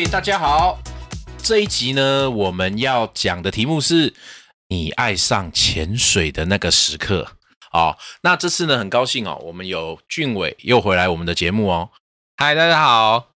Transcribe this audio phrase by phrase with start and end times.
[0.00, 0.80] 嘿，大家好！
[1.42, 4.14] 这一集呢，我们要讲的题目是
[4.68, 7.32] 你爱上潜水的那个时刻。
[7.72, 11.90] 哦，那这次呢，很高兴哦，我们有俊伟又回来我们的节目哦。
[12.36, 13.30] 嗨，大家好！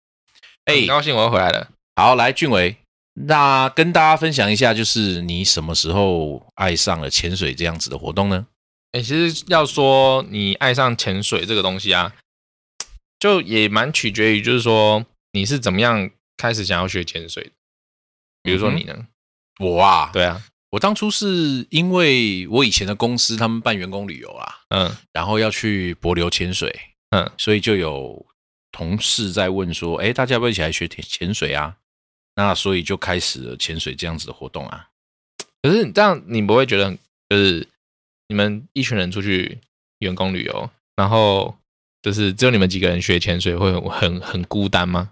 [0.65, 1.69] 哎，很高兴我又回来了。
[1.95, 2.77] 好，来俊伟，
[3.15, 8.45] 那跟大家分享一下，就是你什么时候爱上了潜水这样子的活动呢？
[8.91, 12.13] 哎，其实要说你爱上潜水这个东西啊，
[13.17, 16.11] 就也蛮取决于，就是说你是怎么样。
[16.41, 17.51] 开始想要学潜水，
[18.41, 19.07] 比如说你呢？
[19.59, 26.73] 我啊，对啊，我当初是因为我以前的公司他们办员工旅游啊，嗯，然后要去柏流潜水，
[27.11, 28.25] 嗯，所以就有
[28.71, 31.77] 同事在问说，哎，大家要不要一起来学潜潜水啊？
[32.35, 34.87] 那所以就开始了潜水这样子的活动啊。
[35.61, 36.97] 可是这样你不会觉得，
[37.29, 37.67] 就是
[38.29, 39.59] 你们一群人出去
[39.99, 41.55] 员工旅游，然后
[42.01, 45.11] 就是只有你们几个人学潜水，会很很孤单吗？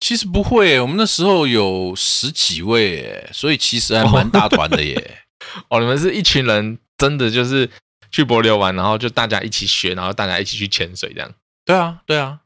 [0.00, 5.18] 其实不会，我们那时候有十几位，所以其实还蛮大团的耶。
[5.68, 7.70] 哦，你们是一群人，真的就是
[8.10, 11.32] 去柏流玩，然后就大家一起学，然后大家一起去潜水这样。
[11.64, 12.40] 对啊，对啊。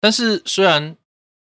[0.00, 0.96] 但是虽然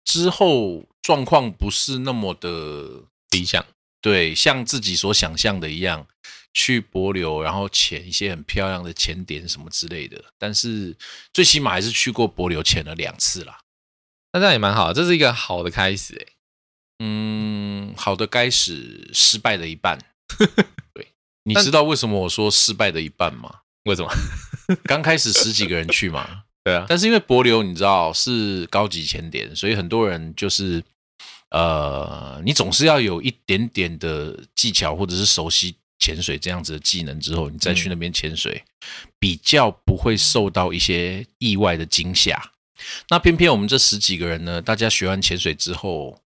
[0.05, 3.65] 之后状况不是那么的理想，
[4.01, 6.07] 对，像自己所想象的一样，
[6.53, 10.95] 去柏流然后潜一些很漂亮的潜点什么之类的，但是
[11.33, 13.59] 最起码还是去过柏流潜了两次啦。
[14.33, 16.33] 那这样也蛮好，这是一个好的开始哎。
[16.99, 19.99] 嗯，好的开始，失败的一半。
[20.93, 21.07] 对，
[21.43, 23.59] 你知道为什么我说失败的一半吗？
[23.85, 24.11] 为什么？
[24.83, 26.43] 刚开始十几个人去嘛。
[26.63, 26.85] 对啊。
[26.89, 30.83] 但是因为柏流你知道是高级潜点，所以很多人就是
[31.51, 38.63] 呃，你总是要有一点点的技巧或者是熟悉潜水这样子的技能之后，你再去那边潜水，
[39.19, 42.51] 比较不会受到一些意外的惊吓。
[43.09, 46.21] 那偏偏我们这十几个人呢，大家学完潜水之后，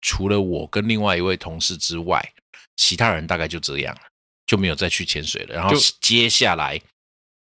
[0.00, 2.32] 除了我跟另外一位同事之外，
[2.76, 4.00] 其他人大概就这样了，
[4.46, 5.54] 就没有再去潜水了。
[5.54, 6.80] 然后接下来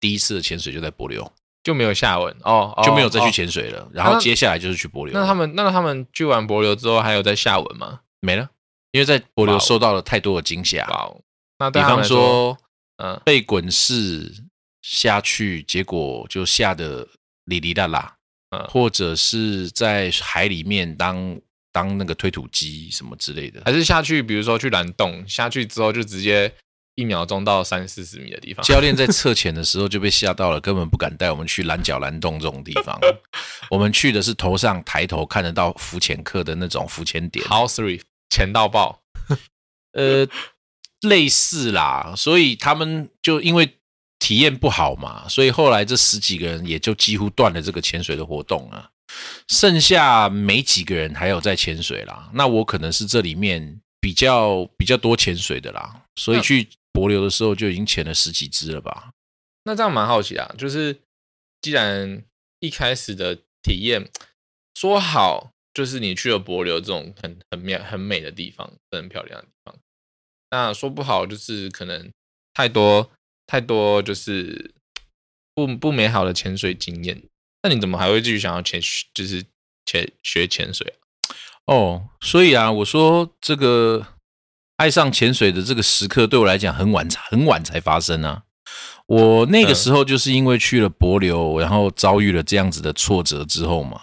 [0.00, 1.30] 第一次的潜水就在柏流，
[1.62, 3.88] 就没有下文哦，就没有再去潜水了。
[3.92, 5.12] 然后接下来就是去柏流。
[5.12, 8.00] 那他们那他们去完柏流之后，还有在下文吗？
[8.20, 8.48] 没了，
[8.92, 10.86] 因为在柏流受到了太多的惊吓。
[11.58, 12.56] 那比方说，
[12.96, 14.44] 嗯，被滚式
[14.82, 17.06] 下去，结果就吓得
[17.44, 18.15] 哩哩啦啦。
[18.68, 21.38] 或者是在海里面当
[21.72, 26.50] 当那个推土机什么之类的，还是下去，比如说去蓝洞，下去之后就直接
[26.94, 28.64] 一秒钟到三四十米的地方。
[28.64, 32.98] 教练在测潜的时候就被吓到了，根本不敢带我们去蓝角蓝洞这种地方。
[33.70, 39.02] 我们去的是头上抬头看得到浮潜客的那种浮潜点，How three 潜到爆，
[39.92, 40.26] 呃，
[41.02, 42.14] 类似啦。
[42.16, 43.75] 所以他们就因为。
[44.18, 48.90] 体验不好嘛，所以后来这十几个人也就几乎断了这个潜水的活动了，
[49.48, 52.30] 剩下没几个人还有在潜水啦。
[52.32, 59.10] 那我可能是这里面比较比较多潜水的啦，所以去博流的时候就已经潜了十几只了吧。
[59.64, 60.98] 那这样蛮好奇啊，就是
[61.60, 62.24] 既然
[62.60, 64.08] 一开始的体验
[64.74, 69.76] 说好，就是你去了博流这种很很美很美的地方，很漂亮的地方，
[70.50, 72.10] 那说不好就是可能
[72.54, 73.10] 太多。
[73.46, 74.74] 太多就是
[75.54, 77.22] 不不美好的潜水经验，
[77.62, 78.80] 那你怎么还会继续想要潜，
[79.14, 79.44] 就是
[79.84, 80.94] 潜学潜水
[81.66, 81.72] 啊？
[81.72, 84.06] 哦，所以啊，我说这个
[84.76, 88.42] 爱上潜水的这个时刻对我来讲很晚，很晚才发生啊。
[89.06, 94.00] 我那个时候就是因为去了博流，然后遭遇了这样子的挫折之后嘛，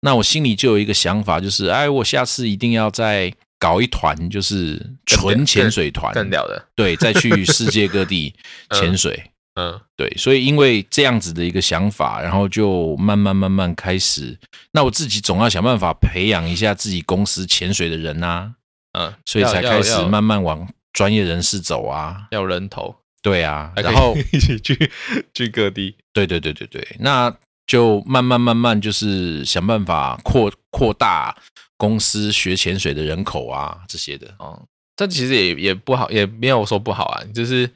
[0.00, 3.32] 那我心里就有一个想法，就是哎，我下次一定要在。
[3.58, 8.34] 搞一团就是纯潜水团，更屌的，对，再去世界各地
[8.72, 9.30] 潜水。
[9.54, 9.80] 嗯。
[9.96, 14.36] 对，所以因为这样子的一个想法，然后就慢慢慢慢开始，
[14.72, 18.52] 那我自己总要想办法培养一下自己公司潜水的人呐、
[18.98, 22.26] 嗯，所以才要开始慢慢往专业人士走啊。
[22.32, 24.90] 要人头，对啊，然后 一起去
[25.32, 25.96] 去各地。
[26.12, 27.32] 对对对对对，那
[27.66, 31.36] 就慢慢慢慢就是想办法扩扩大
[31.76, 34.34] 公司学潜水的人口啊这些的。
[34.38, 34.62] 哦，
[34.96, 37.70] 这其实也也不好，也没有说不好啊，就是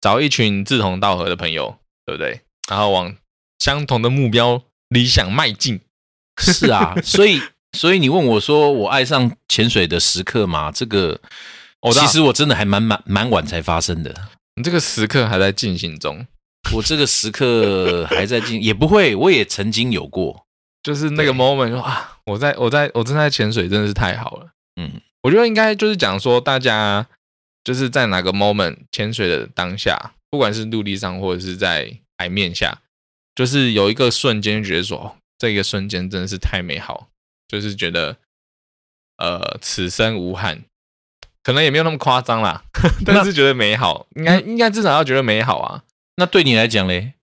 [0.00, 2.40] 找一群志同道合的朋友，对不对？
[2.68, 3.14] 然后往
[3.58, 5.80] 相同的目标、理想迈进。
[6.40, 7.40] 是啊， 所以
[7.76, 10.72] 所以你问我说我爱上潜水的时刻吗？
[10.72, 11.20] 这个
[11.92, 14.14] 其实我真的还蛮蛮蛮晚才发生的。
[14.56, 16.26] 你这个时刻还在进行中，
[16.74, 20.46] 我这个时刻还在进，也不会，我也曾经有过。
[20.82, 24.52] 就是那个 moment 说啊，我在我在我正在潜水，真的是太好了。
[24.76, 27.06] 嗯，我觉得应该就是讲说，大家
[27.64, 32.80] 就是在哪个 moment 潜水的当下，不管是陆地上或者是在海面下，
[33.34, 37.08] 就是有一个瞬间觉得说，哦，这个瞬间真的是太美好，
[37.48, 38.16] 就是觉得
[39.18, 40.62] 呃此生无憾，
[41.42, 42.64] 可能也没有那么夸张啦，
[43.04, 45.82] 但是觉得美好，应该应该至少要觉得美好啊。
[46.16, 47.14] 那对你来讲嘞，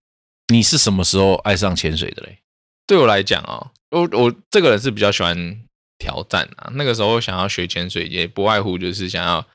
[0.47, 2.39] 你是什么时候爱上潜水的嘞？
[2.85, 5.61] 对我来讲哦，我我这个人是比较喜欢
[5.97, 6.69] 挑战啊。
[6.73, 9.45] 那个时候想要学潜水，也不外乎就是想要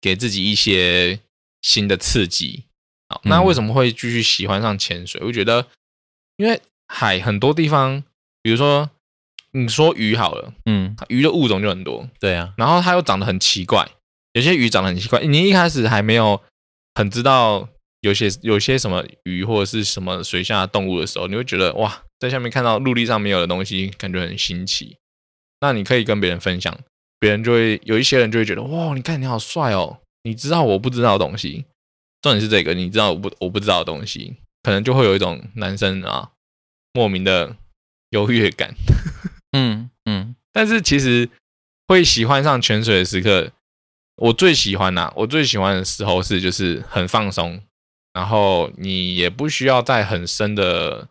[0.00, 1.20] 给自己一些
[1.62, 2.64] 新的刺激。
[3.08, 5.20] 好，那嗯为什么会继续喜欢上潜水？
[5.24, 5.66] 我觉得，
[6.36, 8.04] 因为海很多地方，
[8.42, 8.90] 比如说
[9.52, 13.88] 你说鱼好了，嗯，鱼的物种就很多，对啊，然后它又长得很奇怪，
[14.32, 16.40] 有些鱼长得很奇怪，你一开始还没有
[16.94, 17.68] 很知道
[18.00, 24.98] 有些有些什么鱼或者是什么水下动物的时候，你会觉得哇，在下面看到陆地上没有的东西，感觉很新奇。
[25.60, 26.78] 那你可以跟别人分享，
[27.18, 31.64] 别人就会有一些人就会觉得哇，你看你好帅哦，你知道我不知道的东西。
[32.22, 36.30] 重点是这个，你知道我不我不知道的东西，可能就会有一种男生啊
[36.92, 37.56] 莫名的
[38.10, 38.74] 优越感。
[39.56, 41.28] 嗯嗯但是其实
[41.88, 43.50] 会喜欢上泉水的时刻，
[44.16, 47.62] 我最喜欢呐、我最喜欢的时候是就是很放松，
[48.12, 51.08] 然后你也不需要在很深的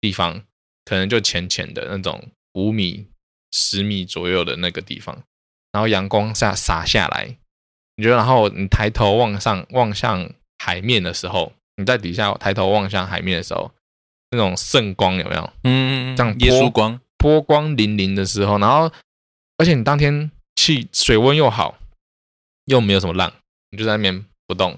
[0.00, 0.42] 地方，
[0.84, 3.08] 可能就浅浅的那种五米、
[3.52, 5.22] 十米左右的那个地方，
[5.72, 7.38] 然后阳光下洒下来，
[7.96, 13.72] 你觉得，然后你抬头望上望向海面的时候，你在底下抬头望向海面的时候，
[14.30, 15.52] 那种圣光有没有？
[15.64, 18.90] 嗯，这样耶稣光，波光粼粼的时候，然后
[19.58, 21.78] 而且你当天气水温又好，
[22.66, 23.32] 又没有什么浪，
[23.70, 24.70] 你就在那边不动，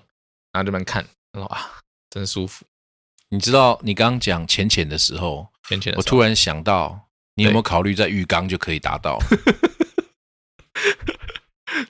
[0.53, 1.81] 然后这边看，然后啊，
[2.11, 2.65] 真舒服。
[3.31, 9.19] 你知道你刚刚讲浅浅的时候，浅浅的，我突然想到，你有没有考虑在浴缸就可以达到？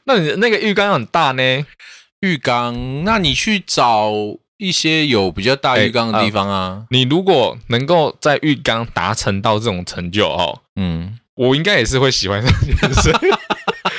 [0.04, 1.42] 那你那个浴缸很大呢，
[2.20, 4.12] 浴缸，那你去找
[4.56, 6.84] 一些有比较大哎浴缸的地方啊。
[6.90, 13.12] 你如果能够在浴缸达成到这种成就哦，嗯，我应该也是会喜欢上潜水。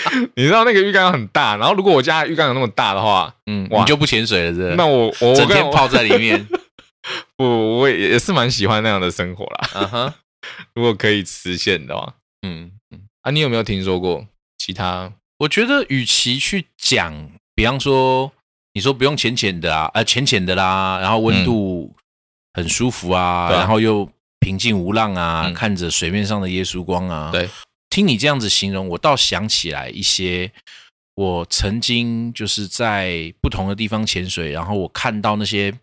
[0.36, 4.76] 你知道那个浴缸很大，然后如果我家的浴缸有那么大的话，嗯，哇你就不潜水了，是不是？
[4.76, 6.48] 那我我整天泡在里面。
[7.38, 9.70] 我我也也是蛮喜欢那样的生活啦。
[9.74, 10.14] 嗯哼，
[10.74, 14.26] 如果可以实现的话，嗯嗯，啊，你有没有听说过
[14.58, 15.12] 其他？
[15.40, 18.32] 我觉得与其去讲，比方说
[18.74, 21.94] 你说不用浅浅的啊，呃，浅浅的啦，然后温度
[22.54, 24.10] 很舒服啊，然后又
[24.40, 25.54] 平静无浪啊，嗯。
[25.54, 27.50] 看着水面上的耶稣光啊，对，
[27.90, 30.52] 听你这样子形容，我倒想起来一些
[31.16, 35.74] 我曾经就是在不同的地方潜水，然后我看到那些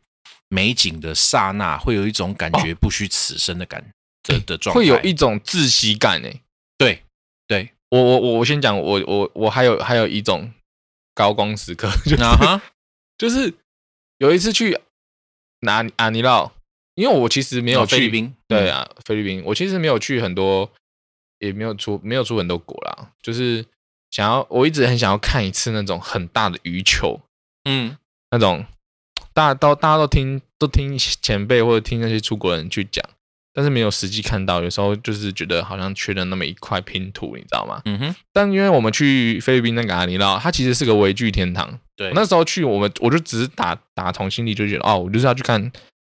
[0.52, 3.82] 美景的刹那，会有一种感觉不虚此生的感
[4.22, 6.42] 的的状态，哦会有一种窒息感诶。
[6.76, 7.02] 对
[7.48, 7.70] 对。
[7.88, 10.52] 我我我我先讲，我我我还有还有一种
[11.14, 12.22] 高光时刻， 就是、
[13.16, 13.54] 就是
[14.18, 14.78] 有一次去
[15.60, 16.52] 拿阿尼奥，
[16.94, 20.70] 因为我其实没有去哦菲律宾嗯对啊，菲律宾，我其实没有去很多，
[21.38, 23.64] 也没有出没有出很多国啦，就是
[24.10, 27.20] 想要我一直很想要看一次那种很大的鱼球，
[27.64, 27.96] 嗯。
[28.30, 28.64] 那种
[29.34, 33.04] 大家都大家都听都听前辈或者听那些出国人去讲，
[33.54, 37.80] 但是没有实际看到，有时候就是觉得好像缺了那么一块拼图，你知道吗？
[37.84, 41.78] 嗯哼，但因为我们去菲律宾那个阿尼拉，它其实是个微距天堂。
[41.96, 45.70] 对，我那时候去，我们我就只是打打从心里就觉得，哦，我就是要去看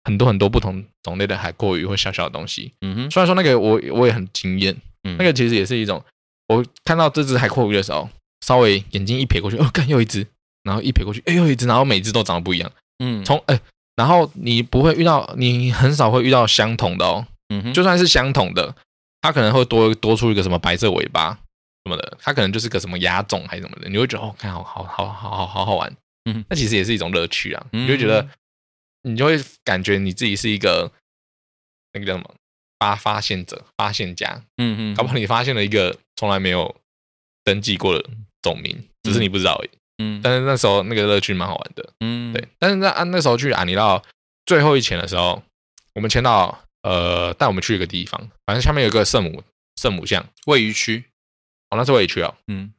[0.03, 2.73] 很多很多不同种类的海阔鱼或小小的东西。
[2.81, 6.03] 嗯哼，虽然说那个我我也很惊艳，嗯那个其实也是一种，
[6.47, 8.09] 我看到这只海阔鱼的时候，
[8.45, 10.25] 稍微眼睛一瞥过去，哦，看又一只，
[10.63, 12.71] 然后一瞥过去，哎，又一只，然后每只都长得不一样。
[12.99, 13.23] 嗯。
[13.23, 13.59] 从哎，
[13.95, 18.75] 然后你不会遇到，你很少会遇到相同的哦，嗯哼，就算是相同的，
[19.21, 21.31] 它可能会多多出一个什么白色尾巴
[21.85, 27.83] 什么的，它可能就是个什么亚种还是什么的，你会觉得哦，看好好好好好好好玩，嗯那其实也是一种乐趣啊，嗯。
[27.83, 28.27] 你就觉得
[29.03, 30.91] 你就会感觉你自己是一个
[31.93, 32.33] 那个叫什么？
[32.77, 36.75] 发发现者、发现家，嗯嗯，搞不好你发现了一个从来没有
[37.45, 38.09] 登记过的
[38.41, 39.69] 种名，只是你不知道而已。
[39.97, 40.21] 嗯。
[40.23, 42.33] 但是那时候那个乐趣蛮好玩的，嗯。
[42.33, 42.47] 对。
[42.59, 44.03] 但是那啊那时候去阿尼到
[44.45, 45.41] 最后一潜的时候，
[45.93, 49.43] 我们潜到呃带我们去一个地方，反正下面有一个圣母
[49.75, 51.03] 圣母像，位于区，
[51.69, 52.71] 哦，那是位于区哦，嗯。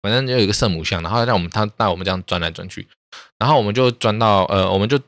[0.00, 2.86] 反正就有一个圣母像，然后让我们他带我们这样转来转去，
[3.36, 4.98] 然后我们就转到呃，我们就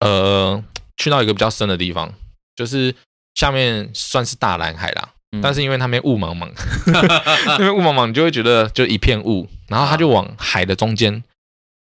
[0.00, 0.62] 呃
[0.96, 2.12] 去到一个比较深的地方，
[2.56, 2.92] 就是
[3.34, 6.50] 下面算是大蓝海啦，嗯但是因为那边雾茫茫，
[7.46, 11.22] 那边雾茫茫，你就会觉得就一片雾，然后他就往海的中间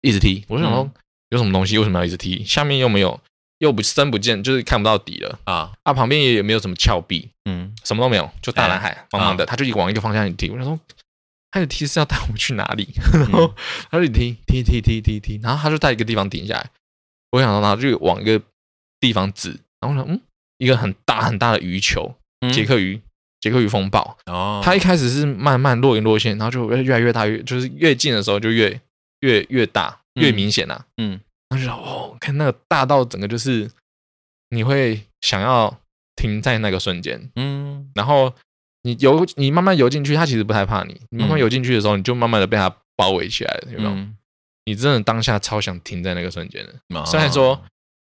[0.02, 0.92] 一直踢，我就想说、嗯。
[1.30, 2.42] 有什么东西为什么要一直踢？
[2.42, 3.20] 下面又没有，
[3.58, 7.74] 又不深不见，就是看不到底了，啊，啊，旁边也没有什么峭壁，嗯。
[7.84, 10.80] 什么都没有，就大蓝海哎茫茫的，他就一往一个方向一踢，我想说，
[11.50, 12.88] 他的踢是要带我们去哪里？
[13.12, 13.54] 然后
[13.90, 16.70] 他就踢踢踢踢踢踢，然后他就在一个地方停下来，
[17.32, 18.40] 我想到他就往一个
[19.00, 19.50] 地方指，
[19.80, 20.18] 然后我想嗯，
[20.56, 22.50] 一个很大很大的鱼球，嗯。
[22.50, 22.98] 杰克鱼，
[23.40, 28.80] 杰克鱼风暴，哦，它一开始是慢慢若隐若现，然后就越来越大，越就是越近的时候就越
[29.20, 33.70] 越越大，越明显啊，嗯然后就哦，看那个大到整个就是
[34.50, 35.78] 你会想要
[36.16, 38.34] 停在那个瞬间，嗯然后
[38.82, 41.00] 你游，你慢慢游进去，它其实不太怕你。
[41.10, 43.90] 你慢慢嗯游进去的时候，你就慢慢的被它包围起来了，有没有？
[43.90, 44.14] 嗯
[44.66, 46.74] 你真的当下超想停在那个瞬间的。
[46.94, 47.58] 哦虽然说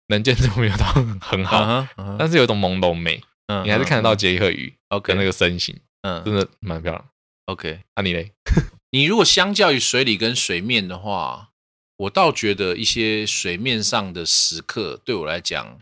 [0.07, 0.85] 能见度没有到
[1.19, 7.09] 很好，嗯哼嗯哼但是有一种朦胧美，嗯你还是看得到嗯杰克鱼 OK 跟那个身形，嗯真的蛮漂亮。
[7.45, 8.31] OK，啊，你嘞？
[8.91, 11.49] 你如果相较于水里跟水面的话，
[11.97, 15.79] 我倒觉得一些水面上的时刻对我来讲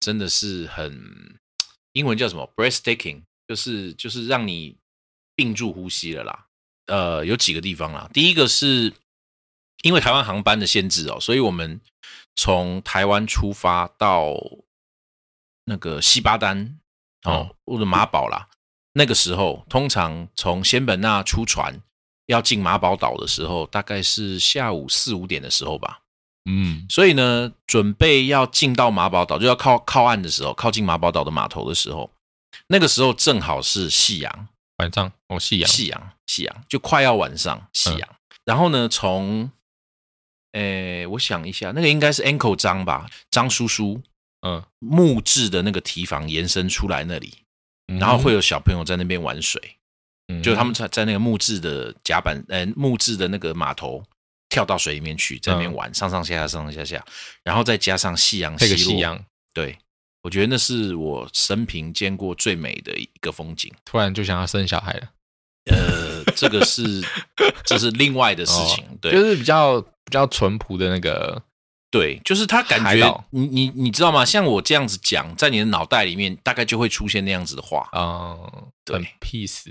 [0.00, 1.38] 真的是很，
[1.92, 4.76] 英文叫什么 breathtaking，就是就是让你
[5.36, 6.46] 屏住呼吸了啦。
[6.86, 8.92] 呃，有几个地方啦，第一个是
[9.82, 11.80] 因为台湾航班的限制哦，所以我们
[12.34, 14.34] 从台湾出发到
[15.64, 16.80] 那个西巴丹
[17.24, 18.48] 哦，或者马宝啦，
[18.92, 21.80] 那个时候通常从仙本那出船
[22.26, 26.00] 要进马宝岛的时候，大概是下午四五点的时候吧。
[26.44, 26.86] 嗯。
[26.88, 32.10] 所以呢，准备要进到马宝岛，就要靠靠岸的时候，靠近马宝岛的码头的时候，
[32.68, 35.10] 那个时候正好是夕阳，晚上？
[35.28, 38.08] 哦，夕阳，夕阳，夕阳，就快要晚上，夕阳。
[38.44, 39.50] 然后呢，从，
[40.52, 44.00] 诶，我想一下，那个应该是 Uncle 张吧，张叔叔
[44.42, 47.34] 嗯，木质的那个堤防延伸出来那里，
[47.98, 49.60] 然后会有小朋友在那边玩水，
[50.28, 54.04] 嗯，就他们在在那个木质的甲板，呃，木质的那个码头
[54.48, 57.04] 跳到水里面去，在那边玩，上上下下，上上下下，
[57.42, 58.76] 然后再加上夕阳西落。
[58.76, 59.76] 夕，阳，对
[60.22, 63.72] 我觉得那是我生平见过最美的一个风景。
[63.84, 65.08] 突然就想要生小孩了。
[65.70, 67.02] 呃，这个是
[67.64, 71.42] 这是另外的事情， 对，哦就是比较比较淳朴的那个，
[71.90, 74.24] 对，就是他感觉你你你知道吗？
[74.24, 79.64] 像我这样子讲，在你的脑袋里面大概就会出现那样子的话，嗯，对 peace，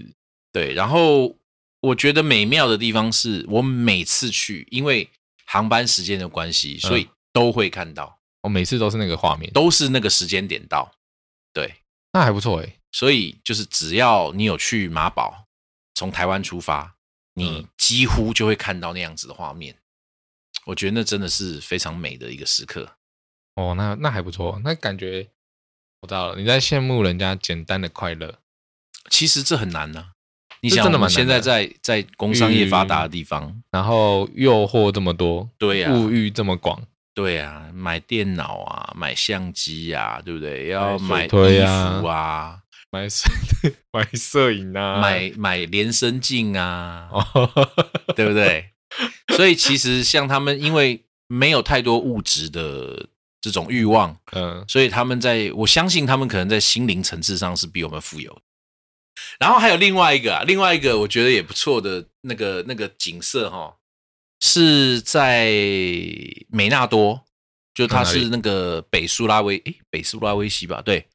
[0.52, 0.74] 对。
[0.74, 1.36] 然后
[1.82, 5.08] 我觉得美妙的地方是我每次去，因为
[5.46, 10.92] 航班时间的关系，所以都会看到，我每次都是那个画面，都是那个时间点到，
[11.54, 11.76] 对。
[12.14, 12.74] 那还不错哎。
[12.92, 15.46] 所以就是只要你有去马堡，
[15.94, 16.96] 从台湾出发，
[17.36, 19.76] 你嗯几乎就会看到那样子的画面。
[20.68, 22.98] 我觉得那真的是非常美的一个时刻。
[23.56, 25.28] 哦，那那还不错，那感觉
[26.02, 28.36] 我知道了，你在羡慕人家简单的快乐。
[29.10, 30.10] 其实这很难呢、
[30.62, 36.80] 你想，我们现在在在工商业发达的地方，然后诱惑这么多，对呀、物欲这么广，
[37.14, 40.68] 对啊，买电脑啊，买相机啊，对不对？
[40.68, 42.60] 要买衣啊服啊，
[42.92, 43.24] 买摄
[43.94, 47.26] 买摄影啊，买买连身镜啊，哦，
[48.16, 48.72] 对不对？
[49.36, 53.08] 所以其实像他们，因为没有太多物质的
[53.42, 58.42] 这种欲望，嗯所以他们在我相信他们可能在心灵层次上是比我们富有的。
[59.40, 63.76] 然后还有另外一个啊，另外一个我觉得也不错的那个那个景色哈、
[64.40, 65.48] 是在
[66.50, 67.26] 美纳多，
[67.74, 70.82] 就它是那个北苏拉威诶，北苏拉威西吧？
[70.82, 71.08] 对，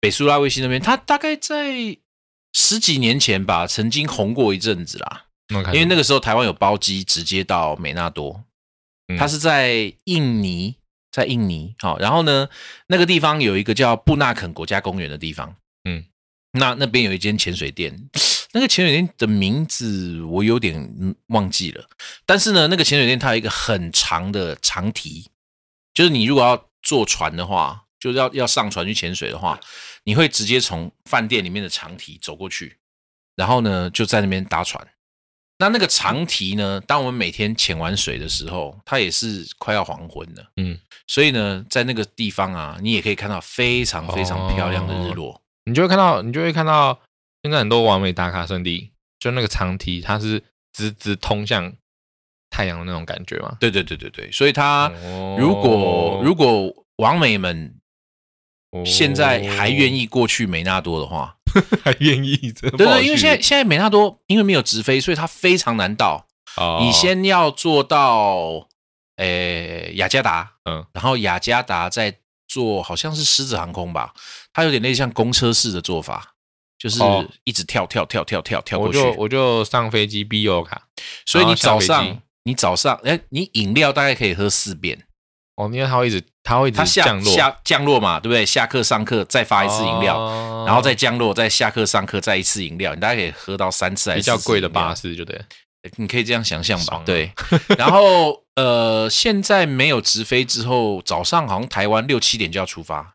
[0.00, 1.96] 北苏拉威西那边，它大概在
[2.52, 5.25] 十几年前吧，曾经红过一阵子啦。
[5.48, 8.44] 那因为那个时候台湾有包机直接到美纳多，
[9.08, 9.16] 嗯。
[9.16, 10.74] 它是在印尼，
[11.12, 11.74] 在印尼。
[11.78, 12.48] 好，然后呢，
[12.88, 16.04] 那个地方有一个叫布纳肯国家公园的地方，嗯，
[16.52, 18.08] 那那边有一间潜水店，
[18.52, 21.88] 那个潜水店的名字我有点嗯忘记了，
[22.24, 25.26] 但是呢，那个潜水店它有一个很长的长堤，
[25.94, 29.60] 就是你如果要坐船的话，就是要要上船去潜水的话，
[30.02, 32.78] 你会直接从饭店里面的长堤走过去，
[33.36, 34.84] 然后呢就在那边搭船。
[35.58, 36.80] 那那个长堤呢？
[36.86, 40.44] 当我们每天潜完水的时候，它也是快要黄昏了。
[40.56, 45.40] 嗯，所以呢，在那个地方啊，你也可以看到非常非常漂亮的日落。
[45.64, 47.00] 你就会看到，你就会看到
[47.42, 51.72] 现在很多完美打卡圣地，就那个长堤，它是直直通向
[52.50, 53.56] 太阳的那种感觉嘛。
[53.58, 57.74] 对对对对对，所以它哦如果如果王美们
[58.84, 61.35] 现在还愿意，意过去美纳多的话，
[61.84, 66.26] 还愿意，对对对，因为现在现在美纳多因为没有直飞，所以它非常难到。
[66.56, 66.78] 哦。
[66.80, 68.68] 你先要坐到
[69.16, 70.84] 诶雅加达，嗯。
[70.92, 74.12] 然后雅加达再坐好像是狮子航空吧，
[74.52, 76.34] 它有点类似像公车式的做法，
[76.78, 77.26] 就是哦。
[77.44, 78.98] 一直跳跳跳跳跳跳过去。
[78.98, 80.82] 就我就上飞机 B U 卡，
[81.24, 85.05] 所以你早上你早上哎，你饮料大概可以喝四遍，
[85.56, 88.46] 哦，因为它会一直它会一直它下降落，下降落嘛，对不对？
[88.46, 95.44] 下课上课再发一次饮料，哦然后再降落，再下课上课再一次饮料，你大概可以喝到三次还是比较四次饮料贵的巴士，就对了。
[95.96, 97.04] 你可以这样想象吧爽啊？
[97.06, 97.30] 对。
[97.78, 103.14] 然后呃，现在没有直飞之后，早上好像台湾六七点就要出发，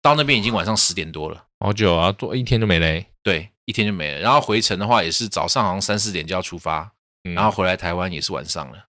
[0.00, 1.44] 到那边已经晚上十点多了。
[1.60, 3.06] 好久啊，坐一天就没嘞。
[3.22, 4.20] 对，一天就没了。
[4.20, 6.90] 然后回程的话，也是早上好像三四点就要出发，
[7.24, 8.86] 嗯然后回来台湾也是晚上了，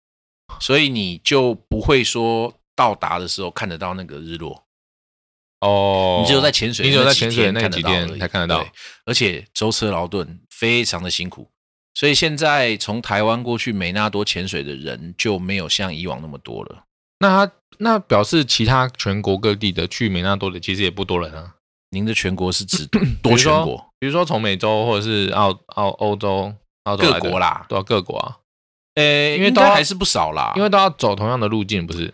[0.59, 4.63] 所以你就不会说到达的时候看得到那个日落，
[5.61, 8.71] 哦，你只有在潜水，你只有在潜水那几天天才看得到对，
[9.05, 11.49] 而且舟车劳顿，非常的辛苦。
[11.93, 16.83] 所以现在从台湾过去美纳多潜水的人就没有像以往那么多了。
[17.19, 21.55] 那他那表示其他全国各地的去美纳多的其实也不多人啊。
[21.91, 22.85] 您的全国是指
[23.23, 23.77] 多全国？
[23.97, 26.53] 比如说从美洲或者是澳澳欧洲、
[26.83, 28.37] 澳洲各国啦对啊，各国啊，
[28.95, 32.13] 呃，因为都还是不少啦，因为都要走同样的路径，不是？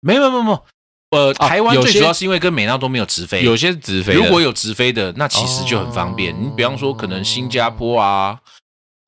[0.00, 0.64] 没有没有没有，
[1.10, 6.34] 呃，台湾最主要是因为跟美纳多没有直飞，有些是直飞，如果有直飞的，那其实就很方便。
[6.34, 8.38] 哦你比方说，可能新加坡啊、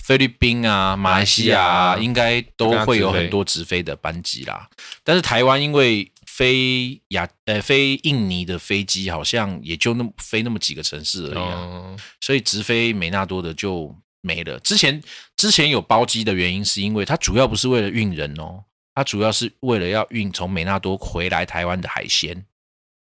[0.05, 4.69] 菲律宾啊、马来西亚啊，应该都会有很多直飞的班机啦。
[5.05, 14.59] 但是台湾因为飞亚呃飞印尼的飞机好像也就那么飞那么几个城市而已啊，哦所以直飞美纳多的就没了。
[14.61, 15.01] 之前
[15.37, 22.44] 之前有包机的原因，是因为它主要不是为了运人哦，它主要是为了要运从美纳多回来台湾的海鲜。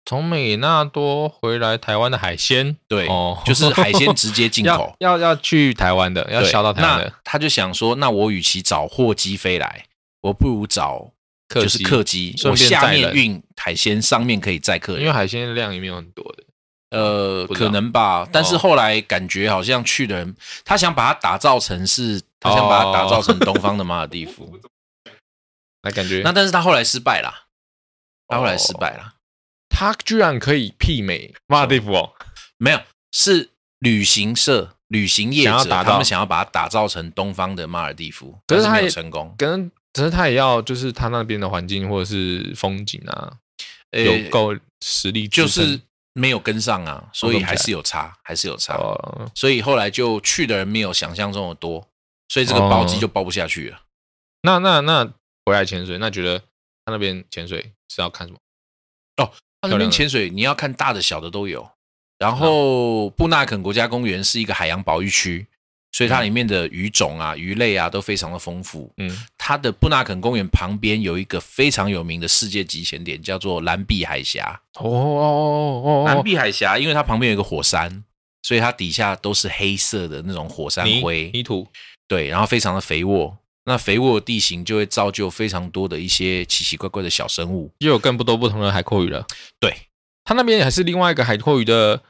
[0.08, 5.18] 从美纳多回来台湾的海鲜，对，哦就是海鲜直接进口要。
[5.18, 9.84] 要要去台湾的，要销到台湾的那他就想说，那我与其找货机飞来，
[10.20, 11.10] 我不如找
[11.48, 15.02] 客就是机客机，顺我下面运海鲜，上面可以载客人。
[15.02, 16.44] 因为海鲜量也没有很多的。
[16.90, 24.56] 呃，可能吧，但是哦后来感觉好像去的人，他想把它打造成是，他想把它打造成东方的马尔蒂夫。
[25.86, 27.46] 那感觉那但是他后来失败啦，
[28.26, 29.14] 他后来失败了，
[29.68, 32.12] 他居然可以媲美马尔蒂夫哦，
[32.58, 32.80] 没有
[33.12, 39.32] 是旅行社、旅行业者，想要打造他们想要把它打造成东方的马尔蒂夫，可是没有成功。
[39.38, 43.32] 可能可是他也要就是他那边的环境或者是风景啊，
[43.92, 45.80] 呃有够实力支就撑，是
[46.14, 48.74] 没有跟上啊，所以还是有差，还是有差。
[48.74, 51.86] 哦，所以后来就去的人没有想象中的多，
[52.28, 53.82] 所以这个包机就包不下去了。
[54.42, 55.12] 那那那
[55.46, 56.38] 回来潜水，那觉得
[56.84, 58.38] 他那边潜水是要看什么？
[59.62, 61.66] 他那边潜水你要看大的小的都有，
[62.18, 65.46] 然后布纳肯国家公园是一个海洋保育区，
[65.92, 68.92] 所以它里面的鱼种啊、鱼类啊都非常的丰富。
[68.98, 74.60] 嗯，它的布纳肯公园旁边有一个非常有名的世界级潜点，叫做蓝碧海峡。
[74.74, 78.04] 哦哦哦哦蓝哦，碧海峡，因为它旁边有一个火山，
[78.42, 81.30] 所以它底下都是黑色的那种火山泥灰。
[81.32, 81.66] 泥土，
[82.06, 83.38] 对，然后非常的肥沃。
[83.66, 87.70] 那肥沃的地形就会造就非常多的一些奇奇怪怪的小生物。
[87.78, 89.26] 又有更不多不同的海阔鱼了。
[89.60, 89.76] 对，
[90.24, 92.00] 它那边还是另外一个海阔鱼的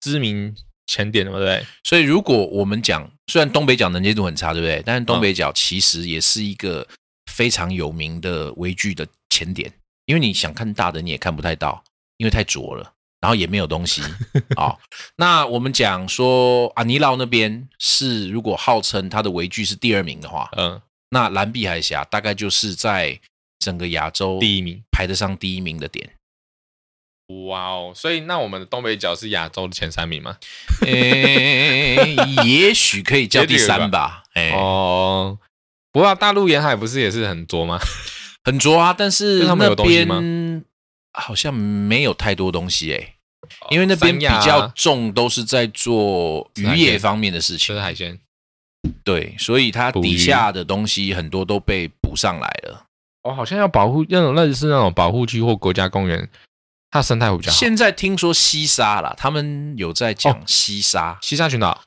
[0.00, 1.64] 知名潜点，对不对？
[1.84, 4.82] 所以如果我们讲，虽然东北角能见度很差，对不对？
[4.84, 6.86] 但是东北角其实也是一个
[7.30, 9.72] 非常有名的微距的潜点，
[10.06, 11.84] 因为你想看大的你也看不太到，
[12.16, 12.92] 因为太浊了。
[13.20, 14.02] 然后也没有东西
[14.54, 14.78] 啊、 哦。
[15.16, 20.78] 那我们讲说阿尼劳那边是，如果号称它的微距是第二名的话，嗯，
[21.14, 23.20] 那蓝碧海峡大概就是在
[23.58, 24.82] 整个亚洲第一名。
[24.90, 26.10] 排得上第一名的点。
[27.48, 27.92] 哇哦！
[27.96, 30.36] 所以那我们的东北角是亚洲的前三名吗？
[30.82, 34.24] 诶， 也许可以叫第三吧。
[34.34, 35.38] 哎，哦，
[35.90, 37.80] 不过大陆沿海不是也是很浊吗？
[38.44, 40.64] 很浊啊，但是那边
[41.12, 48.18] 好像没有太多东西哎、哦因为那边比较重都是在做渔业方面的事情吃情，海鲜
[49.02, 52.86] 对，所以它底下的东西很多都被补上来了。
[53.22, 56.28] 哦，好像要保护那种类似那种保护区或国家公园，
[56.90, 57.56] 它生态会比较好。
[57.56, 61.82] 现在听说西沙啦，他们有在讲哦西沙，西沙群岛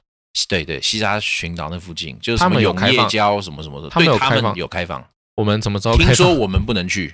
[0.48, 5.08] 对对，西沙群岛那附近，就是他们有开放礁什么什么的，他们对他们有开放有开放。
[5.36, 5.96] 我们什么时候？
[5.96, 7.14] 听说我们不能去，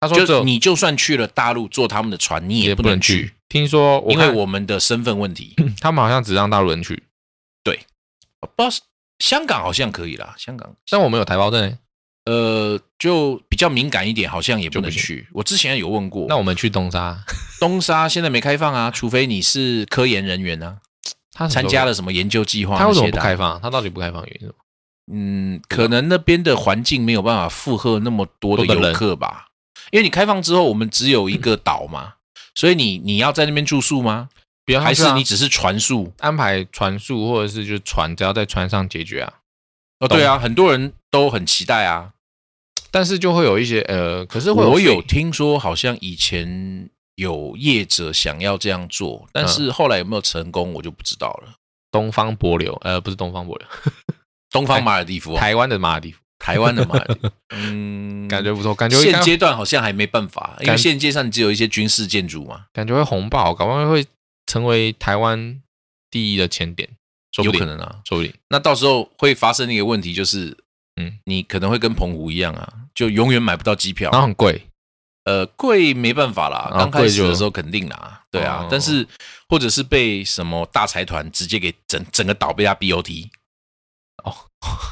[0.00, 3.32] 他说就你就算去了大陆坐他们的船，你也不能去。。
[3.48, 5.54] 听说因为我们的身份问题。
[5.80, 7.02] 他们好像只让大陆人去，
[7.62, 7.80] 对
[8.40, 8.80] 不知道是
[9.18, 11.78] 香港好像可以啦，香港但我们有台胞证欸。
[12.24, 15.26] 呃就比较敏感一点，好像也不能去。
[15.32, 17.18] 我之前有问过，那我们去东沙，
[17.58, 20.78] 东沙现在没开放啊，除非你是科研人员啊，
[21.32, 23.60] 他参加了什么研究计划他为什么不开放？
[23.60, 24.54] 他到底不开放原因什么？
[25.12, 29.46] 嗯，可能那边的环境没有办法负荷那么多的游客吧，
[29.90, 32.14] 因为你开放之后，我们只有一个岛嘛，
[32.54, 34.28] 所以你你要在那边住宿吗？
[34.80, 36.12] 还是你只是船速？
[36.18, 39.32] 安排船速，或者是就是船只要在船上解决啊？
[40.00, 42.10] 哦，对啊，很多人都很期待啊。
[42.90, 49.72] 但是就会有一些呃，可是我有听说，好像以前有业者想要这样做，但是嗯。
[49.72, 51.54] 后来有没有成功，我就不知道了。
[51.90, 53.62] 东方帛琉，呃，不是东方帛琉，
[54.52, 64.04] 东方马尔地夫哦，台湾的马尔地夫，台湾的马尔地夫， 嗯，感觉不错，感觉现阶段好像还没办法，因为现阶段只有一些军事建筑嘛，感觉会红爆，搞不好会
[64.52, 65.62] 成为台湾
[66.10, 66.86] 第一的前点，
[67.32, 68.00] 说不定有可，能啊。
[68.04, 68.34] 说不定。
[68.50, 70.54] 那到时候会发生一个问题，就是，
[70.96, 74.20] 嗯，你可能会跟澎湖一样啊，就永远买不到机票然。
[74.20, 74.66] 后很贵，
[75.24, 79.08] 呃，贵没办法啦，刚开始贵就的时候肯定啦，对啊哦，但是
[79.48, 83.30] 或者是被什么大财团直接给整整个岛被他 BOT，
[84.22, 84.36] 哦，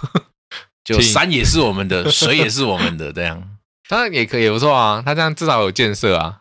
[0.82, 3.58] 就请山也是我们的，水也是我们的，这样。
[3.90, 5.02] 当然也可以，也不错啊。
[5.04, 6.40] 他这样至少有建设啊，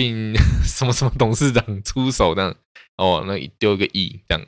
[0.00, 0.34] 请
[0.64, 2.54] 什么什么董事长出手这样，
[2.96, 4.46] 哦，那丢一个亿这样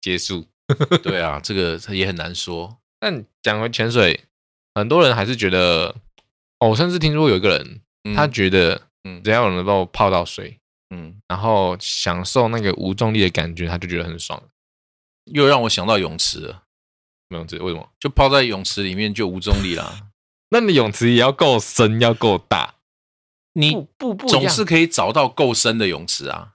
[0.00, 0.46] 结束。
[1.02, 2.78] 对啊，这个也很难说。
[2.98, 4.24] 但讲回潜水，
[4.74, 5.94] 很多人还是觉得，
[6.58, 10.58] 哦，我甚至听说有一个人，嗯他觉得嗯只要有人帮我泡到水，
[10.94, 14.42] 嗯，然后享受那个无重力的感觉，他就觉得很爽。
[15.26, 16.62] 又让我想到泳池了，
[17.28, 17.88] 没有这为什么？
[18.00, 20.10] 就泡在泳池里面就无重力啦。
[20.50, 22.75] 那你泳池也要够深，要够大，
[23.56, 26.52] 你不不不总是可以找到够深的泳池啊。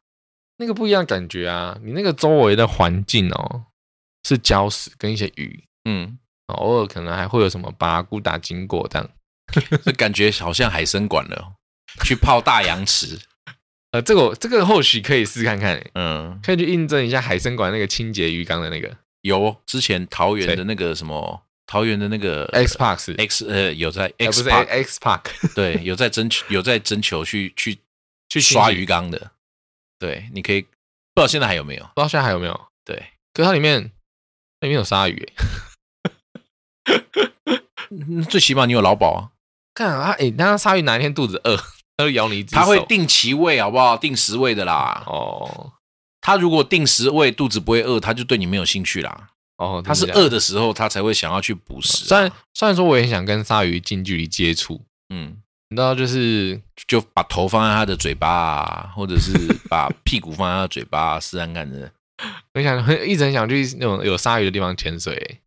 [0.57, 1.75] 那个不一样的感觉啊！
[1.83, 3.63] 你那个周围的环境哦，
[4.23, 9.09] 是礁石跟一些鱼，嗯，哦偶尔可能还会有什么巴古达经过这样。
[9.83, 11.43] 这 感觉好像海参馆了哦，
[12.05, 13.19] 去泡大洋池。
[13.91, 25.21] 呃，这个这个或许可以试看看欸，嗯，可以去印证一下海参馆那个清洁鱼缸的那个有之前桃园的那个什么，桃园的那个 X Park，X 呃有在 X 是 Park X Park，
[25.55, 27.79] 对有在征求有在征求去去
[28.27, 29.31] 去刷鱼缸的，
[29.97, 30.67] 对，你可以不
[31.15, 31.83] 知道现在还有没有？
[31.95, 32.61] 不知道现在还有没有？
[32.83, 32.97] 对，
[33.33, 33.89] 可是它里面
[34.59, 35.25] 那里面有鲨鱼。
[38.29, 39.31] 最起码你有劳保啊，
[39.73, 41.55] 看啊，哎，那鲨鱼哪一天肚子饿，
[41.95, 43.95] 它会咬你一只，它会定期喂好不好？
[43.95, 45.05] 定时喂的啦。
[45.07, 45.71] 哦。
[46.19, 49.29] 它如果定时喂，肚子不会饿，它就对你没有兴趣啦。
[49.61, 52.07] 哦，它是饿的时候，它才会想要去捕食啊。
[52.07, 55.37] 虽然虽然说我也很想跟鲨鱼近距离接触，嗯，
[55.69, 59.31] 你知道就是就把头放在它的嘴巴啊，或者是
[59.69, 61.91] 把屁股放在它的嘴巴、啊，试看看的。
[62.53, 65.39] 很想很 一直很想去那种有鲨鱼的地方潜水欸。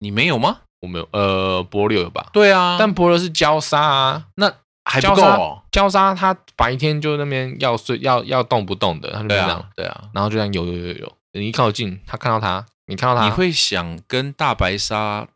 [0.00, 0.58] 你没有吗？
[0.82, 2.28] 我没有，呃，帛琉有吧？
[2.32, 4.52] 对啊，但帛琉是礁鲨啊，那
[4.84, 5.62] 还不够哦。
[5.72, 10.04] 礁鲨它白天就那边要睡要要动不动的，它就这样，啊，对啊。
[10.12, 15.28] 然后就这样游游游游，你一靠近，它看到它，你看到它，你会想跟大白鲨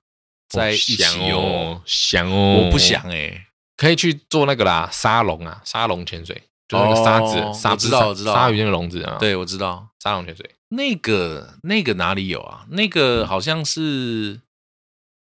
[0.48, 1.18] 在一起想？
[1.30, 12.66] 哦，想哦，我不想哎、可以去做那个啦，沙龙啊，沙龙潜水，就是那个沙子，哦沙我知道我知道鲨鱼那个笼子啊，，对，我知道沙龙潜水，那个那个哪里有啊？
[12.70, 14.40] 那个好像是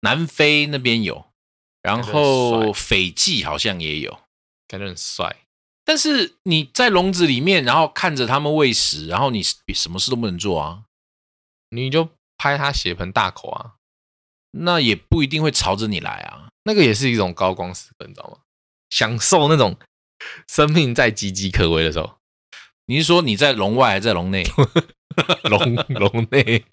[0.01, 1.25] 南非那边有，
[1.81, 4.19] 然后斐济好像也有。
[4.67, 5.35] 感觉很帅，
[5.85, 10.81] 但是你在笼子里面，然后看着它们喂食，然后你什么事都不能做啊，
[11.75, 13.73] 你就拍他血盆大口啊，
[14.51, 16.47] 那也不一定会朝着你来啊。
[16.63, 18.37] 那个也是一种高光时刻，你知道吗？
[18.89, 19.77] 享受那种
[20.47, 22.15] 生命在岌岌可危的时候，
[22.85, 24.45] 你是说你在笼外还是在笼内？
[25.43, 26.65] 笼笼内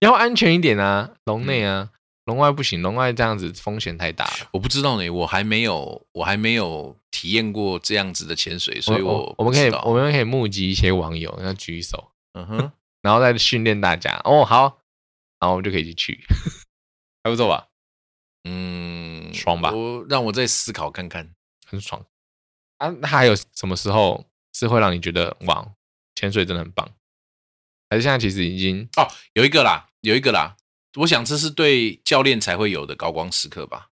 [0.00, 1.88] 要安全一点啊，笼内啊，
[2.26, 4.48] 笼外不行，笼外这样子风险太大了。
[4.52, 14.20] 我不知道呢，我还没有，我还没有体验过这样子的潜水，所以我我我们可以我们可以募集一些网友要举手，嗯哼，然后再训练大家。
[14.24, 14.82] 哦，好，
[15.40, 16.24] 然后我们就可以一起去，
[17.24, 17.68] 还不错吧？
[18.44, 21.34] 嗯，爽吧我让我再思考看看。
[21.66, 22.04] 很爽
[22.78, 22.88] 啊！
[23.00, 25.72] 那还有什么时候是会让你觉得哇，
[26.14, 26.88] 潜水真的很棒？
[27.90, 30.56] 还是现在其实已经哦，有一个啦，有一个啦，
[30.96, 33.88] 我想这是对教练才会有的高光时刻吧。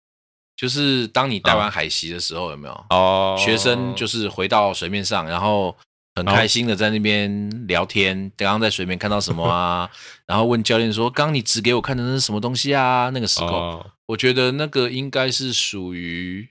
[0.57, 2.87] 就是当你带完海习的时候，有没有？
[2.89, 5.77] 哦学生就是回到水面上，然后
[6.17, 9.89] 很开心的在那边聊天，刚刚在水面看到什么啊？
[10.27, 16.49] 然后问教练说：“刚刚你指给我看的那是什么东西啊？”那个时候，哦，我觉得那个应该是属于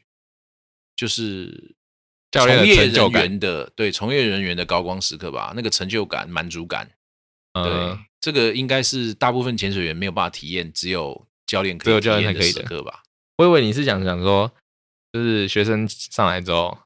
[0.95, 1.75] 就是
[2.31, 6.87] 教练从业人员的对从业人员的高光时刻吧，那个成就感、满足感，
[7.53, 13.01] 对，嗯，这个应该是大部分潜水员没有办法体验，只有教练可只有以体验的教练才可以的时刻吧。
[13.37, 14.51] 我以为你是想讲说，
[15.11, 16.77] 就是学生上来之后，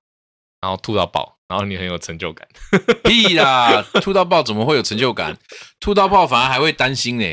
[0.62, 2.47] 然后吐到爆，然后你很有成就感。
[3.03, 5.38] 屁啦，吐到爆怎么会有成就感？
[5.81, 7.25] 吐到爆反而还会担心呢、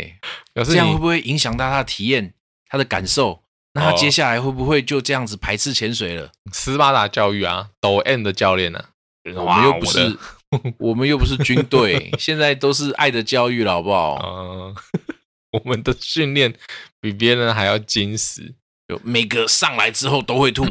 [0.65, 2.35] 这样会不会影响到他的体验、
[2.69, 3.45] 他的感受？
[3.75, 6.33] 那他哦接下来会不会就这样子排斥潜水了？
[6.51, 8.89] 斯巴达教育啊，抖 N 的教练呢、啊，
[9.37, 10.19] 我们又不是，
[10.81, 14.17] 我们又不是军队，现在都是爱的教育了，好不好？
[14.25, 14.75] 嗯，
[15.53, 16.55] 我们的训练
[17.03, 18.55] 比别人还要精实
[18.89, 20.65] 就每个上来之后都会吐，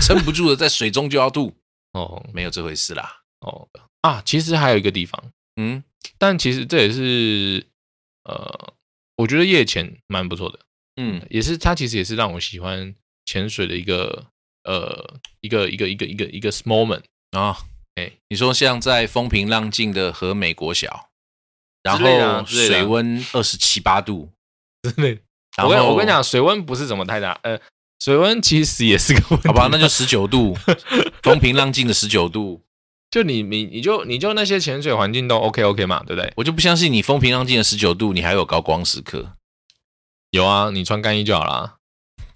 [0.00, 1.54] 撑不住的在水中就要吐，
[1.94, 3.22] 哦没有这回事啦。
[3.40, 3.68] 哦
[4.02, 4.22] 啊！
[4.24, 5.22] 其实还有一个地方，
[5.56, 5.82] 嗯，
[6.18, 7.66] 但其实这也是
[8.24, 8.74] 呃，
[9.16, 10.58] 我觉得夜潜蛮不错的，
[10.96, 12.94] 嗯也是它其实也是让我喜欢
[13.26, 14.26] 潜水的一个
[14.64, 17.02] 呃一个一个一个一个一个 moment。
[17.32, 17.58] 啊，
[17.96, 21.10] 哎你说像在风平浪静的和美国小，
[21.82, 24.32] 然后水温二十七八度，
[24.82, 25.20] 之类
[25.62, 27.60] 我跟我跟你，讲，水温不是怎么太大，呃，
[27.98, 29.48] 水温其实也是个问题。
[29.48, 30.56] 好吧，那就十九度，
[31.22, 32.62] 风平浪静的十九度，
[33.10, 36.32] 就你你你就你就那些潜水环境都 OK OK 嘛，对不对？
[36.36, 39.36] 我就不相信你风平浪静的十九度，你还有高光时刻。
[40.30, 41.76] 有啊，你穿干衣就好啦。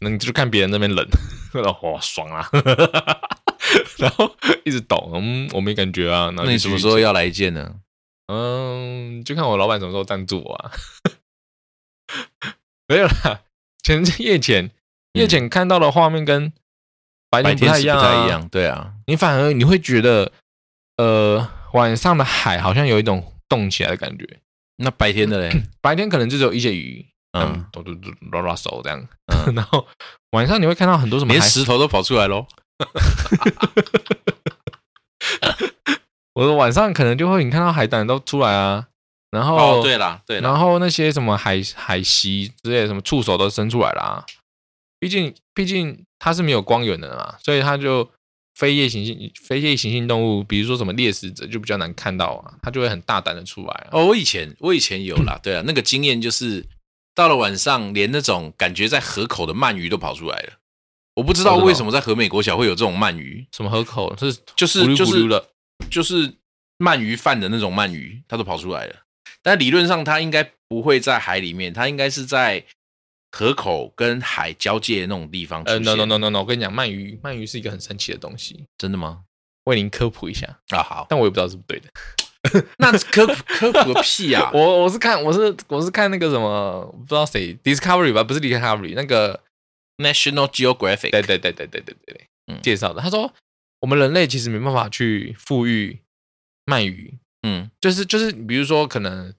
[0.01, 1.05] 那你就看别人那边冷，
[1.83, 2.49] 哇爽啊，
[3.99, 4.33] 然后
[4.65, 6.31] 一直抖，嗯，我没感觉啊。
[6.37, 7.75] 那你什么时候要来一件呢？
[8.29, 10.71] 嗯，就看我老板什么时候赞助我啊。
[12.87, 13.41] 没有啦，
[13.83, 14.71] 前夜潜
[15.13, 16.53] 夜景看到的画面跟
[17.31, 20.33] 白白天不太一样、啊，太一样，对啊，你反而你会觉得，
[20.97, 24.25] 呃，晚上的海好像有一种动起来的感觉，
[24.77, 27.43] 那白天的嘞，白天可能就只有一些鱼，嗯。
[27.53, 29.55] 嗯，抖抖抖拉拉手这样，嗯。
[29.55, 29.87] 然后
[30.31, 32.47] 晚上你会看到很多什么连海，石头都跑出来喽。
[36.35, 38.87] 我说晚上可能就会你看到海胆都出来啊，
[39.33, 44.25] 然后哦，对啦，对啦，然后那些什么海海蜥之类的，什么触手都伸出来啦。
[44.99, 48.09] 毕竟毕竟它是没有光源的嘛，所以它就
[48.55, 53.89] 非夜行性非夜行性动物，比如说什么猎食者就比较难看到啊，它就会很大胆的出来啊。
[53.93, 56.65] 哦，我以前我以前有啦，对啊，那个经验就是
[57.15, 60.53] 到了晚上，连那种感觉在河口的鳗鱼都跑出来了。
[61.15, 65.29] 我不知道为什么在河美国小会有这种鳗鱼，什么河口是就是就是
[65.91, 66.33] 就是
[66.79, 68.97] 鳗鱼饭的那种鳗鱼，它都跑出来了。
[69.43, 72.65] 但理论上它应该不会在海里面，它应该是在
[73.39, 75.85] 河口跟海交界的那种地方出呃现。
[75.85, 79.23] ，no no no no no，我跟你讲，鳗鱼鳗鱼是一个很神奇的东西，真的吗？
[79.67, 81.89] 为您科普一下，啊，好，但我也不知道是不是对的。
[82.79, 84.51] 那科普科普个屁啊！
[84.55, 89.41] 我我是看我是我是看那个什么不知道谁 Discovery 吧，不是 Discovery 那个
[89.99, 93.01] National Geographic，对对对对对对对对，嗯介绍的。
[93.01, 93.33] 他说
[93.81, 96.01] 我们人类其实没办法去富裕
[96.67, 99.35] 鳗鱼，嗯就是就是比如说可能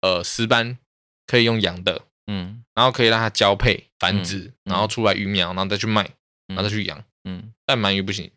[0.00, 0.78] 呃石斑
[1.26, 2.64] 可以用养的，嗯。
[2.74, 6.10] 然后可以让它交配繁殖，嗯然后出来鱼苗，然后再去卖，
[6.46, 7.04] 然后再去养。
[7.24, 7.52] 嗯。
[7.66, 8.30] 但鳗鱼不行，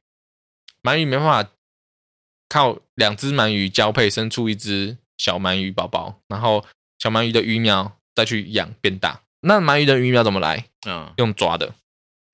[0.84, 1.50] 鳗鱼没办法
[2.50, 6.66] 靠两只鳗鱼交配生出一只小鳗鱼宝宝，然后
[7.00, 9.22] 小鳗鱼的鱼苗再去养变大。
[9.42, 10.68] 那鳗鱼的鱼苗怎么来？
[10.88, 11.76] 嗯，用抓的，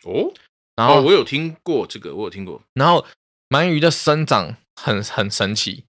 [0.03, 0.33] 哦？
[0.75, 2.61] 然后、哦，我有听过这个，我有听过。
[2.73, 3.05] 然后
[3.49, 5.85] 鳗鱼的生长很很神奇，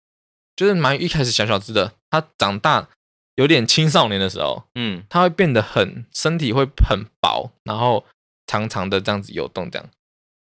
[0.57, 2.89] 就是鳗鱼一开始小小只的，它长大
[3.37, 5.05] 有点青少年的时候，嗯。
[5.09, 8.05] 它会变得很身体会很薄，然后
[8.47, 9.89] 长长的这样子游动，这样。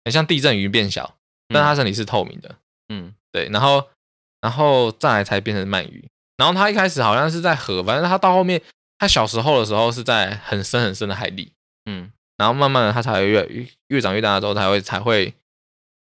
[0.04, 1.16] 很像地震鱼变小，
[1.48, 2.56] 但它身体是透明的。
[2.88, 3.14] 嗯。
[3.30, 3.88] 对，然后
[4.40, 6.08] 然后再来才变成鳗鱼。
[6.36, 8.62] 然后它一开始好像是在河，反正它到后面，
[8.98, 11.52] 它小时候的时候是在很深很深的海里，
[11.84, 12.10] 嗯。
[12.36, 15.34] 然后慢慢的它才会越越越长越大之后，才会才会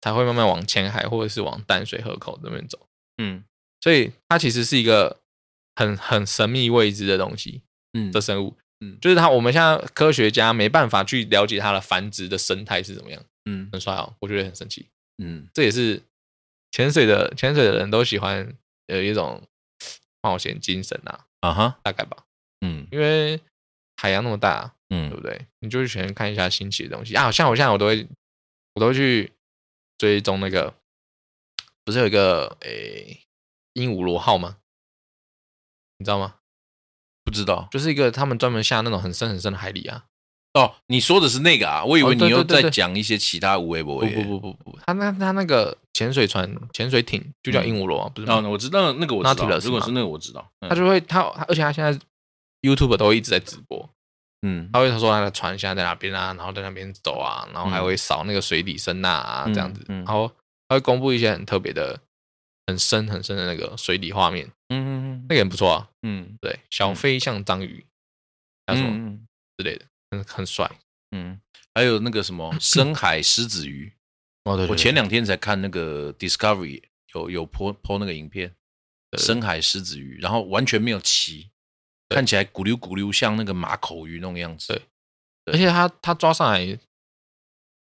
[0.00, 2.78] 才会慢慢往浅海或者是往淡水河口那边走。
[3.18, 3.44] 嗯。
[3.80, 5.18] 所以它其实是一个
[5.76, 8.56] 很很神秘未知的东西嗯的生物。
[8.80, 14.88] 嗯就是它，我们现在科学家没办法去了解它的繁殖的生态是怎么样，嗯很帅哦，我觉得很神奇。
[15.22, 16.02] 嗯这也是
[16.72, 18.56] 潜水的潜水的人都喜欢
[18.87, 19.40] 有一种
[20.20, 22.24] 冒险精神啊，啊哈，大概吧。
[22.64, 23.40] 嗯因为
[23.96, 25.46] 海洋那么大，嗯对嗯不对？
[25.61, 27.30] 你就去喜欢看一下新奇的东西啊。
[27.30, 28.06] 像我现在我都会，
[28.74, 29.32] 我都会去
[29.96, 30.74] 追踪那个，
[31.85, 33.20] 不是有一个诶
[33.74, 34.56] 鹦鹉螺号吗？
[36.03, 36.35] 你知道吗？
[37.25, 37.69] 不知道。
[37.71, 40.05] 就是一个他们专门下那种很深很深的海里啊，
[40.55, 41.85] 哦，你说的是那个啊？
[41.85, 48.35] 我以为哦你又在讲一些其他无微不不不不不不，他那他那个潜水船、潜水艇就叫鹦鹉螺啊，不是吗？
[48.45, 51.97] 哦，我知道那个我知道，如果是那个我知道，嗯他就会他，而且他现在
[52.62, 53.88] YouTube 都会一直在直播，
[54.43, 60.29] 嗯他会说他的船现在在哪边啊，然后在那边走啊，然后还会扫那个水底声呐啊嗯这样子，嗯然后
[60.69, 61.99] 他会公布一些很特别的、
[62.66, 65.90] 很深很深的那个水底画面，嗯那个很不错啊。
[66.03, 67.85] 嗯对，小飞像章鱼，
[68.66, 70.70] 还有什么嗯之类的，很很帅。
[71.11, 71.40] 嗯，
[71.75, 73.92] 还有那个什么 深海狮子鱼，
[74.44, 76.83] 哦，对我前两天才看那个 Discovery
[77.14, 78.55] 有有 po po 那个影片，
[79.18, 81.51] 深海狮子鱼，然后完全没有鳍，
[82.09, 84.68] 看起来咕溜咕溜像那个马口鱼那种样子。
[85.44, 86.79] 对而且它它抓上来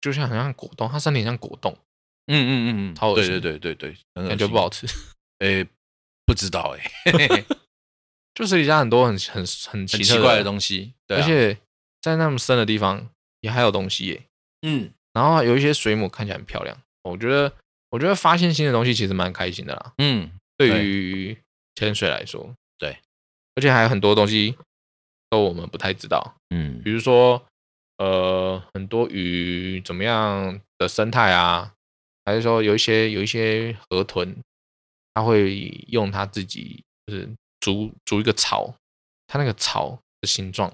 [0.00, 1.78] 就像很像果冻，它身体像果冻，
[2.26, 3.40] 嗯嗯嗯嗯，对超恶心。
[3.40, 4.68] 对对对对，很恶感觉不好。
[4.68, 4.86] 吃。
[5.40, 5.66] 诶，
[6.24, 7.44] 不知道哎，嘿嘿嘿
[8.34, 11.20] 就水底下很多很很很奇特很奇怪的东西，对啊。
[11.20, 11.58] 而且
[12.00, 13.08] 在那么深的地方
[13.40, 14.22] 也还有东西耶。
[14.62, 14.90] 嗯。
[15.12, 17.52] 然后有一些水母看起来很漂亮，我觉得
[17.90, 19.92] 我觉得发现新的东西其实蛮开心的啦。
[19.98, 21.36] 嗯对于
[21.74, 22.98] 潜水来说，对，
[23.56, 24.56] 而且还有很多东西
[25.30, 26.80] 都我们不太知道，嗯。
[26.82, 27.44] 比如说
[27.98, 31.73] 呃很多鱼怎么样的生态啊，
[32.24, 34.34] 还是说有一些有一些河豚，
[35.14, 35.54] 它会
[35.88, 37.28] 用它自己就是
[37.60, 38.74] 筑筑一个巢，
[39.26, 40.72] 它那个巢的形状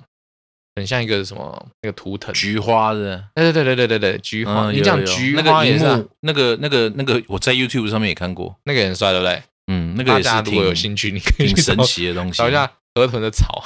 [0.77, 3.29] 很像一个什么那个图腾，菊花的。
[3.35, 9.43] 对对对对对对对，菊花，你讲嗯有有菊那个荧花也是啊、幕，那个那个那个，我在 YouTube 上面也看过，那个也很帅，对不对？
[9.67, 12.39] 嗯，那个也是大家如果有挺兴趣，你可以挺神奇的东西。
[12.39, 13.63] 找一下河豚的巢。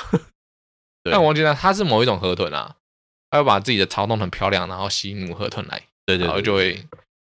[1.02, 2.76] 对但我忘记了，它是某一种河豚啊，
[3.30, 6.82] 它会把自己的巢弄得很漂亮，然后吸引母河豚来，对对，对然后就会，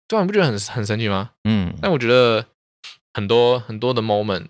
[0.07, 1.31] 对啊，你不觉得很很神奇吗？
[1.43, 2.45] 嗯但我觉得
[3.13, 4.47] 很多很多的 moment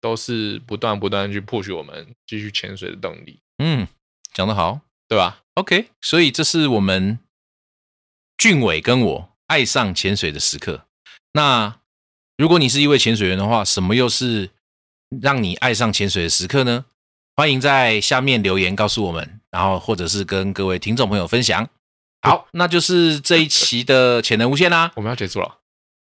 [0.00, 3.86] 都是不断不断地去 push 我们继续潜水的动力，嗯，
[4.32, 4.80] 讲得好。
[5.08, 7.18] 对吧？OK，所以这是我们
[8.38, 10.86] 俊伟跟我爱上潜水的时刻。
[11.32, 11.80] 那
[12.38, 14.50] 如果你是一位潜水员的话，什么又是
[15.20, 16.84] 让你爱上潜水的时刻呢？
[17.34, 21.68] 欢迎在下面留言告诉我们，然后或者是跟各位听众朋友分享。
[22.26, 24.90] 好，那就是这一期的潜能无限啦。
[24.96, 25.56] 我们要结束了。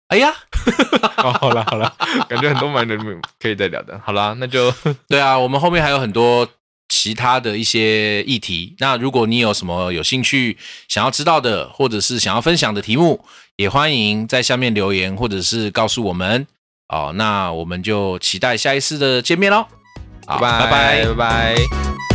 [0.07, 0.31] 哎呀，
[1.17, 1.91] 哦好了好了，
[2.29, 2.95] 感觉很多蛮多
[3.39, 3.99] 可以再聊的。
[4.05, 4.71] 好啦，那就
[5.07, 6.47] 对啊，我们后面还有很多
[6.87, 8.75] 其他的一些议题。
[8.77, 13.25] 那如果你有什么有兴趣想要知道的，或者是想要分享的题目，
[13.55, 16.45] 也欢迎在下面留言，或者是告诉我们。
[16.87, 19.65] 哦，那我们就期待下一次的见面喽。
[20.27, 22.14] 好，拜拜拜拜拜。